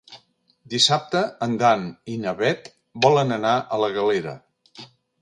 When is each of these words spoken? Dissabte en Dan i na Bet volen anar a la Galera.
Dissabte 0.73 1.21
en 1.47 1.53
Dan 1.65 1.85
i 2.15 2.17
na 2.23 2.35
Bet 2.41 2.73
volen 3.07 3.39
anar 3.39 3.55
a 3.79 3.83
la 3.87 3.95
Galera. 4.03 4.39